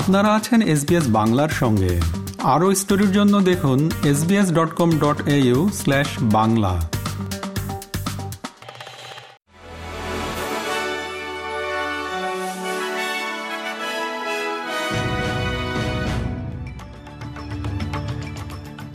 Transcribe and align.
আপনারা 0.00 0.34
আছেন 0.34 0.60
এসবিএস 0.62 1.06
বাংলার 1.08 1.48
সঙ্গে। 1.48 2.00
আরও 2.42 2.74
স্টোরির 2.74 3.12
জন্য 3.12 3.40
দেখুন 3.40 3.90
SBS 4.04 4.48
dot 4.52 4.70
com 4.74 4.90
dot 4.98 5.28
au 5.28 5.70
slash 5.74 6.08
Bangla. 6.22 6.74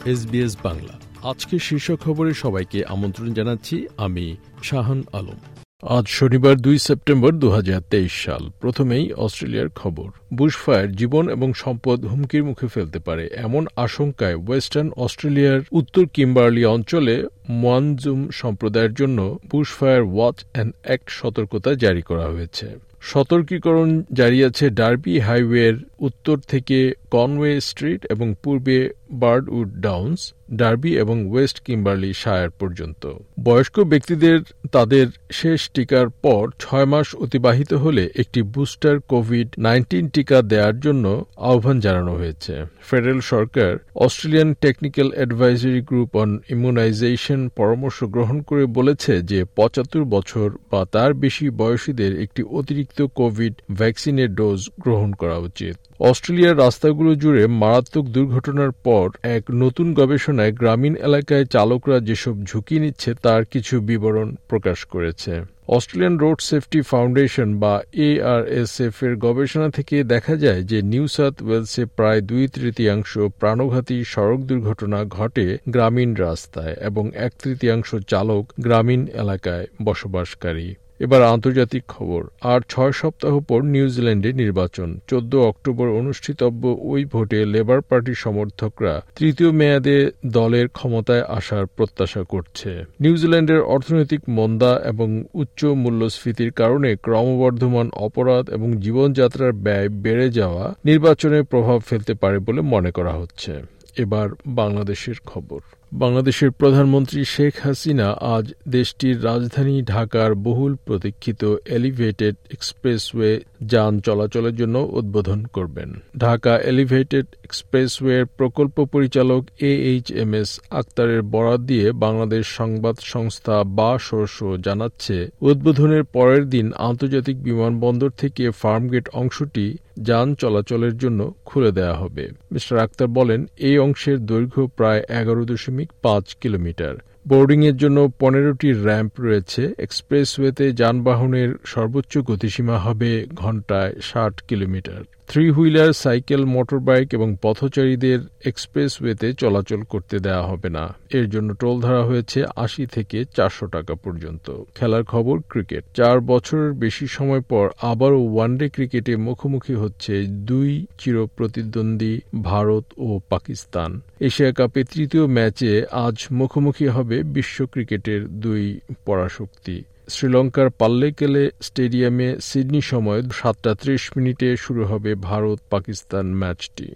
SBS 0.06 0.58
Bangla. 0.64 0.94
আজকে 1.30 1.60
শীর্ষ 1.60 1.92
খবরে 2.04 2.34
সবাইকে 2.34 2.86
আমন্ত্রণ 2.86 3.34
জানাচ্ছি 3.34 3.76
আমি 3.98 4.26
শাহান 4.64 5.04
আলম। 5.14 5.40
আজ 5.82 6.08
শনিবার 6.08 6.56
দুই 6.58 6.78
সেপ্টেম্বর 6.78 7.32
দু 7.32 7.50
হাজার 7.50 7.82
তেইশ 7.90 8.26
সাল। 8.26 8.50
প্রথমেই 8.60 9.14
অস্ট্রেলিয়ার 9.14 9.70
খবর। 9.70 10.10
বুশফায়ার 10.34 10.92
জীবন 10.92 11.30
এবং 11.30 11.54
সম্পদ 11.54 12.06
হুমকির 12.06 12.44
মুখে 12.44 12.68
ফেলতে 12.68 13.00
পারে 13.00 13.30
এমন 13.34 13.68
আশঙ্কায় 13.76 14.36
ওয়েস্টার্ন 14.36 14.90
অস্ট্রেলিয়ার 14.98 15.62
উত্তর 15.72 16.06
কিম্বার্লি 16.06 16.66
অঞ্চলে 16.66 17.28
মোয়ানজুম 17.50 18.30
সম্প্রদায়ের 18.30 18.94
জন্য 18.94 19.40
বুশফায়ার 19.52 20.02
ওয়াচ 20.02 20.46
অ্যান্ড 20.54 20.74
অ্যাক্ট 20.84 21.10
সতর্কতা 21.10 21.74
জারি 21.74 22.02
করা 22.02 22.26
হয়েছে। 22.26 22.91
সতর্কীকরণ 23.02 23.90
জারি 24.14 24.40
আছে 24.44 24.66
ডার্বি 24.70 25.16
হাইওয়ের 25.20 25.76
উত্তর 26.00 26.38
থেকে 26.48 26.78
কনওয়ে 27.12 27.54
স্ট্রিট 27.62 28.02
এবং 28.10 28.28
পূর্বে 28.44 28.78
বার্ডউড 29.14 29.70
ডাউন্স, 29.80 30.20
ডার্বি 30.52 30.92
এবং 30.98 31.18
ওয়েস্ট 31.30 31.58
কিম্বার্লি 31.66 32.12
শায়ার 32.14 32.50
পর্যন্ত। 32.60 33.04
বয়স্ক 33.44 33.76
ব্যক্তিদের 33.84 34.40
তাদের 34.72 35.08
শেষ 35.32 35.60
টিকার 35.74 36.08
পর 36.22 36.44
ছয় 36.60 36.86
মাস 36.86 37.08
অতিবাহিত 37.16 37.72
হলে 37.74 38.04
একটি 38.16 38.40
বুস্টার 38.54 38.96
কোভিড 39.08 39.48
নাইন্টিন 39.58 40.06
টিকা 40.10 40.38
দেওয়ার 40.42 40.76
জন্য 40.80 41.06
আহ্বান 41.50 41.78
জানানো 41.80 42.12
হয়েছে। 42.12 42.54
Federal 42.82 43.22
Sarkar 43.34 43.72
Australian 43.96 44.50
technical 44.62 45.10
advisory 45.14 45.82
group 45.82 46.12
on 46.16 46.30
immunisation 46.50 47.42
পরামর্শ 47.56 48.00
গ্রহণ 48.06 48.38
করে 48.42 48.64
বলেছে 48.78 49.14
যে 49.22 49.40
পঁচাত্তর 49.56 50.04
বছর 50.06 50.48
বা 50.72 50.82
তার 50.92 51.12
বেশি 51.14 51.46
বয়সীদের 51.62 52.12
একটি 52.22 52.42
অতিরিক্ত 52.60 52.91
কোভিড 53.00 53.54
ভ্যাকসিনের 53.72 54.34
ডোজ 54.34 54.70
গ্রহণ 54.80 55.12
করা 55.12 55.38
উচিত। 55.38 55.76
অস্ট্রেলিয়ার 56.00 56.58
রাস্তাগুলো 56.58 57.16
জুড়ে 57.16 57.48
মারাত্মক 57.48 58.06
দুর্ঘটনার 58.06 58.72
পর 58.72 59.10
এক 59.24 59.44
নতুন 59.54 59.94
গবেষণায় 59.94 60.52
গ্রামীণ 60.52 60.96
এলাকায় 60.96 61.46
চালকরা 61.46 62.00
যেসব 62.00 62.44
ঝুঁকি 62.44 62.80
নিচ্ছে 62.80 63.14
তার 63.22 63.46
কিছু 63.46 63.82
বিবরণ 63.82 64.36
প্রকাশ 64.48 64.86
করেছে। 64.86 65.42
অস্ট্রেলিয়ান 65.68 66.18
রোড 66.18 66.42
সেফটি 66.42 66.82
ফাউন্ডেশন 66.82 67.60
বা 67.60 67.82
এআরএসএফ 67.94 69.04
এর 69.04 69.16
গবেষণা 69.16 69.70
থেকে 69.70 70.04
দেখা 70.04 70.36
যায় 70.36 70.62
যে 70.64 70.82
নিউ 70.82 71.08
সাউথ 71.08 71.42
ওয়েলসে 71.44 71.86
প্রায় 71.86 72.22
দুই 72.22 72.48
তৃতীয়াংশ 72.48 73.18
প্রাণঘাতী 73.40 74.04
সড়ক 74.04 74.40
দুর্ঘটনা 74.40 75.06
ঘটে 75.06 75.58
গ্রামীণ 75.68 76.16
রাস্তায় 76.16 76.74
এবং 76.74 77.12
এক 77.16 77.32
তৃতীয়াংশ 77.44 77.96
চালক 78.08 78.54
গ্রামীণ 78.60 79.08
এলাকায় 79.14 79.66
বসবাসকারী। 79.84 80.76
এবার 81.02 81.22
আন্তর্জাতিক 81.24 81.84
খবর। 81.88 82.22
আর 82.42 82.60
ছয় 82.70 82.92
সপ্তাহ 82.92 83.40
পর 83.40 83.60
নিউজিল্যান্ডে 83.62 84.34
নির্বাচন। 84.34 84.90
চোদ্দ 85.08 85.36
অক্টোবর 85.36 85.88
অনুষ্ঠিতব্য 85.90 86.64
ওই 86.82 87.06
ভোটে 87.06 87.46
লেবার 87.46 87.82
পার্টির 87.82 88.14
সমর্থকরা 88.16 89.02
তৃতীয় 89.16 89.52
মেয়াদে 89.52 89.98
দলের 90.26 90.68
ক্ষমতায় 90.68 91.24
আসার 91.28 91.66
প্রত্যাশা 91.66 92.24
করছে। 92.24 92.70
নিউজিল্যান্ডের 93.00 93.62
অর্থনৈতিক 93.62 94.22
মন্দা 94.30 94.72
এবং 94.84 95.24
উচ্চ 95.34 95.66
মূল্যস্ফীতির 95.66 96.52
কারণে 96.52 96.96
ক্রমবর্ধমান 96.96 97.88
অপরাধ 97.98 98.50
এবং 98.50 98.70
জীবনযাত্রার 98.74 99.54
ব্যয় 99.54 99.90
বেড়ে 99.90 100.28
যাওয়া 100.30 100.66
নির্বাচনে 100.86 101.40
প্রভাব 101.44 101.80
ফেলতে 101.80 102.14
পারে 102.14 102.40
বলে 102.40 102.62
মনে 102.62 102.92
করা 102.92 103.14
হচ্ছে। 103.14 103.54
এবার 103.98 104.30
বাংলাদেশের 104.48 105.18
খবর। 105.26 105.60
বাংলাদেশের 105.92 106.52
প্রধানমন্ত্রী 106.52 107.26
শেখ 107.26 107.54
হাসিনা 107.60 108.08
আজ 108.36 108.46
দেশটির 108.68 109.24
রাজধানী 109.24 109.76
ঢাকার 109.84 110.32
বহুল 110.36 110.74
প্রতীক্ষিত 110.86 111.42
এলিভেটেড 111.66 112.36
এক্সপ্রেসওয়ে 112.52 113.32
যান 113.62 113.94
চলাচলের 114.00 114.56
জন্য 114.56 114.78
উদ্বোধন 114.92 115.40
করবেন। 115.54 115.90
ঢাকা 116.18 116.54
এলিভেটেড 116.62 117.28
এক্সপ্রেসওয়ের 117.44 118.26
প্রকল্প 118.38 118.78
পরিচালক 118.86 119.42
এ 119.62 119.74
এইচ 119.92 120.08
এম 120.12 120.34
এস 120.34 120.50
আক্তারের 120.70 121.22
বরাত 121.24 121.62
দিয়ে 121.62 121.92
বাংলাদেশ 121.92 122.44
সংবাদ 122.48 122.96
সংস্থা 123.14 123.56
বা 123.64 123.92
শোষ 124.00 124.34
জানাচ্ছে, 124.64 125.18
উদ্বোধনের 125.42 126.04
পরের 126.04 126.44
দিন 126.50 126.68
আন্তর্জাতিক 126.90 127.38
বিমানবন্দর 127.44 128.12
থেকে 128.18 128.44
ফার্মগেট 128.52 129.06
অংশটি 129.14 129.66
যান 130.02 130.28
চলাচলের 130.36 130.96
জন্য 130.98 131.20
খুলে 131.46 131.72
দেওয়া 131.72 131.96
হবে। 131.96 132.26
মিস্টার 132.52 132.78
আক্তার 132.78 133.08
বলেন, 133.08 133.40
এই 133.58 133.78
অংশের 133.80 134.18
দৈর্ঘ্য 134.26 134.64
প্রায় 134.78 135.02
এগারো 135.10 135.44
দশমিক 135.46 135.81
পাঁচ 136.02 136.36
কিলোমিটার। 136.42 136.96
বোর্ডিংয়ের 137.28 137.78
জন্য 137.78 138.10
পনেরোটি 138.20 138.74
র্যাম্প 138.74 139.14
রয়েছে। 139.20 139.74
এক্সপ্রেসওয়েতে 139.78 140.74
যানবাহনের 140.74 141.50
সর্বোচ্চ 141.66 142.18
গতিসীমা 142.18 142.78
হবে 142.80 143.26
ঘন্টায় 143.36 143.94
ষাট 144.02 144.42
kilometre. 144.42 145.02
Three 145.32 145.50
wheeler 145.50 145.94
cycle, 145.94 146.46
motorbike 146.46 147.14
এবং 147.14 147.36
পথচারীদের 147.42 148.20
এক্সপ্রেসওয়েতে 148.46 149.34
চলাচল 149.34 149.82
করতে 149.82 150.20
দেওয়া 150.20 150.44
হবে 150.44 150.70
না। 150.70 150.96
এর 151.10 151.30
জন্য 151.30 151.54
টোল 151.54 151.82
ধরা 151.82 152.04
হয়েছে 152.04 152.44
আশি 152.56 152.86
থেকে 152.86 153.26
চারশো 153.36 153.68
টাকা 153.68 153.94
পর্যন্ত। 153.94 154.64
খেলার 154.76 155.04
খবর, 155.04 155.40
ক্রিকেট। 155.50 155.84
চার 155.94 156.20
বছরের 156.20 156.74
বেশি 156.74 157.08
সময় 157.08 157.42
পর 157.42 157.70
আবারও 157.82 158.34
ওয়ানডে 158.34 158.70
ক্রিকেটে 158.70 159.16
মুখোমুখি 159.16 159.74
হচ্ছে 159.74 160.24
দুই 160.24 160.86
চির 161.00 161.26
প্রতিদ্বন্দ্বী 161.26 162.20
ভারত 162.44 162.86
ও 162.98 163.20
পাকিস্তান। 163.30 164.02
এশিয়া 164.20 164.52
কাপে 164.52 164.84
তৃতীয় 164.84 165.28
ম্যাচে 165.28 165.86
আজ 165.92 166.26
মুখোমুখি 166.32 166.88
হবে 166.88 167.24
বিশ্ব 167.24 167.66
ক্রিকেটের 167.66 168.28
দুই 168.28 168.80
পরাশক্তি। 169.06 169.84
শ্রীলঙ্কার 170.10 170.70
পাল্লেকেলে 170.70 171.50
স্টেডিয়ামে 171.62 172.36
সিডনি 172.42 172.82
সময় 172.82 173.30
সাতটা 173.30 173.76
ত্রিশ 173.76 174.12
মিনিটে 174.18 174.58
শুরু 174.58 174.86
হবে 174.86 175.16
ভারত 175.16 175.60
পাকিস্তান 175.70 176.34
ম্যাচটি। 176.34 176.96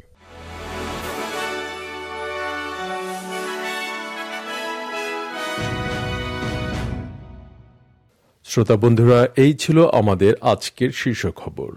শ্রোতা 8.43 8.75
বন্ধুরা, 8.75 9.27
এই 9.35 9.53
ছিল 9.53 9.87
আমাদের 9.87 10.33
আজকের 10.41 10.91
শীর্ষ 10.91 11.27
খবর। 11.27 11.73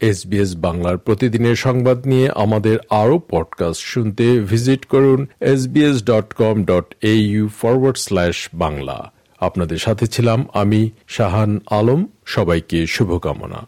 এসবিএস 0.00 0.56
বাংলার 0.56 0.98
প্রতিদিনের 0.98 1.56
সংবাদ 1.56 2.06
নিয়ে 2.06 2.30
আমাদের 2.34 2.78
আরও 2.90 3.20
পডকাস্ট 3.30 3.82
শুনতে 3.82 4.40
ভিজিট 4.40 4.84
করুন 4.84 5.26
SBS 5.40 6.04
dot 6.04 6.32
com 6.32 6.64
dot 6.64 6.94
A 7.00 7.14
U 7.14 7.48
forward 7.48 7.96
slash 7.96 8.48
Bangla. 8.54 9.12
আপনাদের 9.42 9.78
সাথে 9.78 10.06
ছিলাম 10.06 10.46
আমি 10.54 10.90
শাহান 11.08 11.60
আলম। 11.70 12.00
সবাইকে 12.26 12.86
শুভকামনা। 12.86 13.60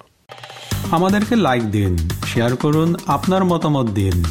আমাদেরকে 0.91 1.37
লাইক 1.37 1.65
দিন 1.71 1.93
শেয়ার 2.35 2.57
করুন, 2.57 2.95
আপনার 3.07 3.45
মতামত 3.45 3.87
দিন। 3.91 4.25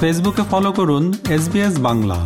ফেসবুকে 0.00 0.42
ফলো 0.50 0.72
করুন 0.72 1.04
এস 1.30 1.44
বাংলা। 1.78 2.18